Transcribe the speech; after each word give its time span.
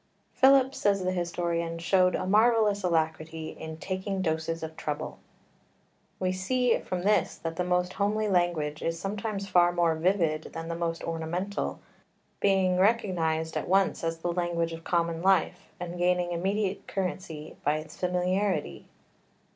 "Philip," 0.33 0.73
says 0.73 1.03
the 1.03 1.11
historian, 1.11 1.77
"showed 1.77 2.15
a 2.15 2.25
marvellous 2.25 2.81
alacrity 2.83 3.49
in 3.49 3.77
taking 3.77 4.23
doses 4.23 4.63
of 4.63 4.75
trouble." 4.75 5.19
We 6.19 6.31
see 6.31 6.79
from 6.79 7.03
this 7.03 7.35
that 7.35 7.55
the 7.55 7.63
most 7.63 7.93
homely 7.93 8.27
language 8.27 8.81
is 8.81 8.99
sometimes 8.99 9.47
far 9.47 9.71
more 9.71 9.93
vivid 9.93 10.53
than 10.53 10.69
the 10.69 10.75
most 10.75 11.03
ornamental, 11.03 11.81
being 12.39 12.79
recognised 12.79 13.55
at 13.55 13.67
once 13.67 14.03
as 14.03 14.17
the 14.17 14.33
language 14.33 14.73
of 14.73 14.83
common 14.83 15.21
life, 15.21 15.69
and 15.79 15.99
gaining 15.99 16.31
immediate 16.31 16.87
currency 16.87 17.57
by 17.63 17.77
its 17.77 17.95
familiarity. 17.95 18.85